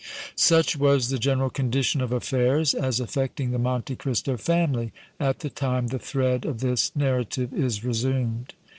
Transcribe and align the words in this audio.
Such 0.35 0.75
was 0.75 1.09
the 1.09 1.19
general 1.19 1.51
condition 1.51 2.01
of 2.01 2.11
affairs, 2.11 2.73
as 2.73 2.99
affecting 2.99 3.51
the 3.51 3.59
Monte 3.59 3.95
Cristo 3.97 4.35
family, 4.35 4.93
at 5.19 5.41
the 5.41 5.49
time 5.51 5.89
the 5.89 5.99
thread 5.99 6.43
of 6.43 6.59
this 6.59 6.91
narrative 6.95 7.53
is 7.53 7.83
resumed. 7.83 8.55